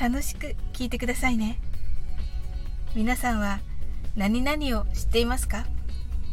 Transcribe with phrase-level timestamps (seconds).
[0.00, 1.58] 楽しく聞いてくださいね。
[2.94, 3.60] 皆さんは
[4.16, 5.64] 何々を知っていますか？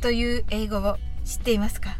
[0.01, 1.97] という英語を知っていますか？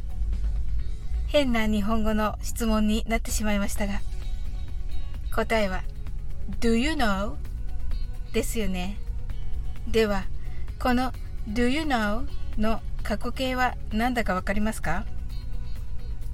[1.27, 4.01] 変な日本語の質問になってしまいましたが
[5.35, 5.83] 答えは
[6.59, 7.35] Do you know?
[8.33, 8.97] ですよね。
[9.87, 10.25] では
[10.79, 11.13] この
[11.47, 12.27] Do you know?
[12.57, 15.05] の過去形は何だかわかりますか？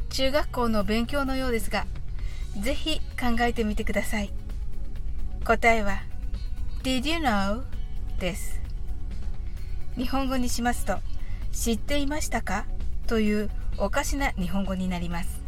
[0.10, 1.86] 中学校の勉強のようですが
[2.60, 4.32] ぜひ考えてみてください。
[5.46, 6.02] 答えは
[6.82, 7.62] Did you know?
[8.20, 8.60] です
[9.96, 10.98] 日本語にしますと
[11.52, 12.66] 知っていましたか？
[13.06, 15.44] というおかしな日本語になります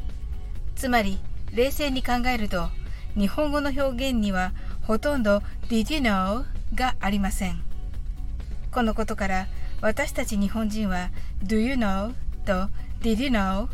[0.75, 1.17] つまり
[1.51, 2.67] 冷静に考えると
[3.15, 4.51] 日本語の表現には
[4.83, 6.45] ほとんど Did you know?
[6.75, 7.59] がありません
[8.71, 9.47] このことから
[9.81, 11.09] 私たち日本人は
[11.43, 12.13] Do you know?
[12.45, 12.69] と
[13.01, 13.67] Did you know?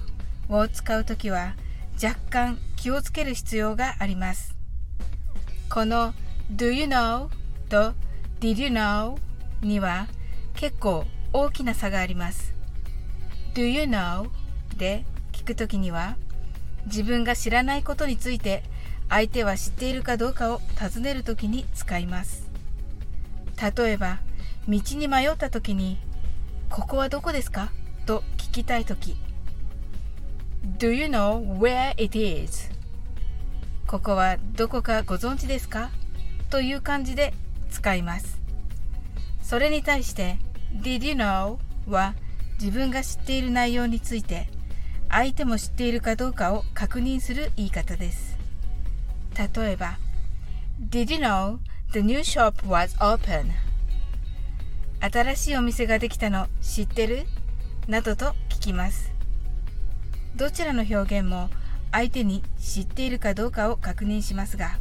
[0.47, 1.55] を使うときは
[2.01, 4.52] 若干気をつける必要があります
[5.73, 6.13] この
[6.55, 7.29] Do you know?
[7.67, 7.95] と
[8.39, 9.17] Did you know?
[9.63, 10.07] には
[10.53, 12.53] 結構大きな差があります
[13.55, 14.29] Do you know?
[14.77, 16.15] で聞くときには
[16.85, 18.61] 自分が知らないことについて
[19.09, 22.47] 相手は知っているかどうかを尋ねるときに使います
[23.75, 24.19] 例えば
[24.67, 25.97] 道に迷ったときに
[26.69, 27.71] ここはどこですか？
[28.05, 29.15] と聞きたいとき
[30.77, 32.72] Do you know where it is?
[33.93, 35.91] ここはどこかご存知ですか？
[36.49, 37.31] という感じで
[37.69, 38.41] 使います。
[39.43, 40.39] それに対して
[40.81, 41.59] Did you know?
[41.87, 42.15] は
[42.59, 44.49] 自分が知っている内容について
[45.09, 48.35] 相手も知っているかどうかを確認する言い方です。
[49.37, 49.99] 例えば
[50.89, 51.59] Did you know
[51.91, 53.51] the new shop was open?
[55.01, 57.27] 新しいお店ができたの知ってる？
[57.87, 59.13] などと聞きます。
[60.35, 61.51] どちらの表現も
[61.93, 64.79] 相手に知っているかどうかを確認しますが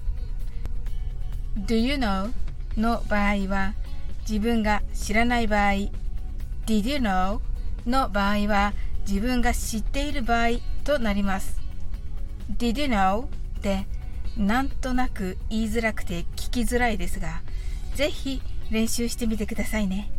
[1.57, 2.33] Do you know?
[2.77, 3.75] の場合は
[4.23, 7.41] 自分が知らない場合 Did you know?
[7.87, 8.73] の場合は
[9.07, 11.61] 自分が知っている場合となります
[12.57, 13.27] Did you know?
[13.61, 13.87] で
[14.37, 17.43] なんとなく言いづらくて聞きづらいですが
[17.95, 18.41] ぜひ
[18.71, 20.11] 練習してみてくださいね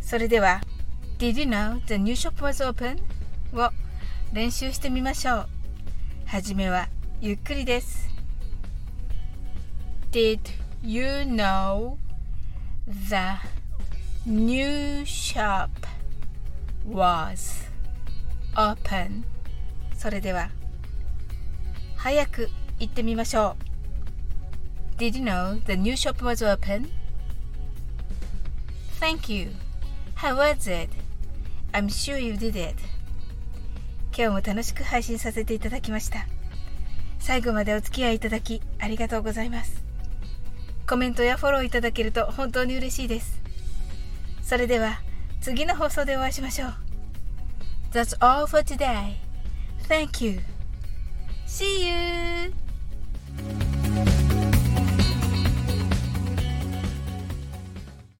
[0.00, 0.60] それでは
[1.18, 3.00] Did you know the new shop was open?
[3.54, 3.70] を
[4.32, 5.51] 練習してみましょう
[6.32, 6.88] はじめは
[7.20, 8.08] ゆっくりです
[10.12, 10.40] Did
[10.82, 11.98] you know
[12.86, 13.38] the
[14.24, 15.68] new shop
[16.88, 17.68] was
[18.54, 19.24] open?
[19.94, 20.48] それでは
[21.96, 22.48] 早く
[22.78, 23.54] 言ってみましょ
[24.96, 26.88] う Did you know the new shop was open?
[28.98, 29.50] Thank you.
[30.14, 30.88] How was it?
[31.74, 32.76] I'm sure you did it.
[34.16, 36.26] 今日も楽しく配信させていただきました
[37.18, 39.82] 最後までお付き合いいただきありがとうございます
[40.88, 43.40] コメントやフォローいただけると本当に嬉しいです
[44.42, 45.00] それでは
[45.40, 46.74] 次の放送でお会いしましょう
[47.92, 49.16] That's all for today.
[49.86, 50.40] Thank you.
[51.46, 52.01] See you!